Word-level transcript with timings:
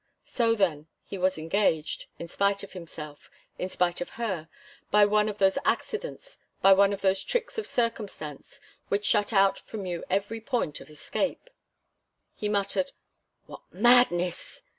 So 0.25 0.55
then, 0.55 0.87
he 1.03 1.19
was 1.19 1.37
engaged, 1.37 2.07
in 2.17 2.27
spite 2.27 2.63
of 2.63 2.71
himself, 2.73 3.29
in 3.59 3.69
spite 3.69 4.01
of 4.01 4.09
her, 4.17 4.49
by 4.89 5.05
one 5.05 5.29
of 5.29 5.37
those 5.37 5.59
accidents, 5.63 6.39
by 6.59 6.73
one 6.73 6.91
of 6.91 7.01
those 7.01 7.23
tricks 7.23 7.59
of 7.59 7.67
circumstance, 7.67 8.59
which 8.87 9.05
shut 9.05 9.31
out 9.31 9.59
from 9.59 9.85
you 9.85 10.03
every 10.09 10.41
point 10.41 10.81
of 10.81 10.89
escape. 10.89 11.51
He 12.33 12.49
muttered: 12.49 12.93
"What 13.45 13.61
madness!" 13.71 14.63